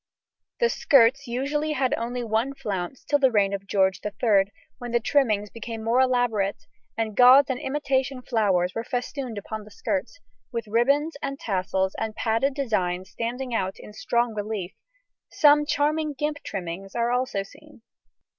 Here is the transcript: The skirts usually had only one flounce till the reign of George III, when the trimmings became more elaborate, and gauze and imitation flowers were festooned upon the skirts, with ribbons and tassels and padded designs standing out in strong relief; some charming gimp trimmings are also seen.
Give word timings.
The 0.59 0.69
skirts 0.69 1.27
usually 1.27 1.73
had 1.73 1.93
only 1.93 2.23
one 2.23 2.55
flounce 2.55 3.03
till 3.03 3.19
the 3.19 3.29
reign 3.29 3.53
of 3.53 3.67
George 3.67 3.99
III, 4.03 4.51
when 4.79 4.93
the 4.93 4.99
trimmings 4.99 5.51
became 5.51 5.83
more 5.83 6.01
elaborate, 6.01 6.65
and 6.97 7.15
gauze 7.15 7.45
and 7.49 7.59
imitation 7.59 8.23
flowers 8.23 8.73
were 8.73 8.83
festooned 8.83 9.37
upon 9.37 9.63
the 9.63 9.69
skirts, 9.69 10.19
with 10.51 10.67
ribbons 10.67 11.17
and 11.21 11.39
tassels 11.39 11.93
and 11.99 12.15
padded 12.15 12.55
designs 12.55 13.11
standing 13.11 13.53
out 13.53 13.75
in 13.77 13.93
strong 13.93 14.33
relief; 14.33 14.73
some 15.29 15.67
charming 15.67 16.13
gimp 16.13 16.41
trimmings 16.41 16.95
are 16.95 17.11
also 17.11 17.43
seen. 17.43 17.83